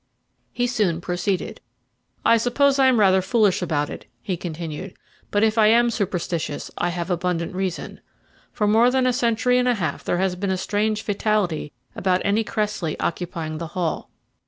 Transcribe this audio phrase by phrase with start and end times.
[0.51, 1.61] He soon proceeded:
[2.25, 4.95] "I suppose I am rather foolish about it," he continued;
[5.29, 7.99] "but if I am superstitious, I have abundant reason.
[8.51, 12.23] For more than a century and a half there has been a strange fatality about
[12.25, 14.09] any Cressley occupying the Hall.